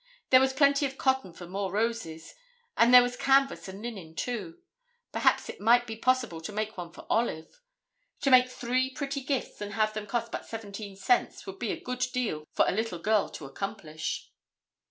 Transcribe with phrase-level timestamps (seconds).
[0.31, 2.33] There was plenty of cotton for more roses
[2.75, 4.57] and there were canvas and linen, too.
[5.11, 7.61] Perhaps it might be possible to make one for Olive.
[8.21, 11.79] To make three pretty gifts and have them cost but seventeen cents would be a
[11.79, 14.31] good deal for a little girl to accomplish.